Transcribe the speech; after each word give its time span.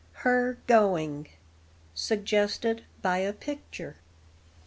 HER 0.25 0.57
GOING. 0.65 1.27
SUGGESTED 1.93 2.85
BY 3.03 3.17
A 3.19 3.33
PICTURE. 3.33 3.97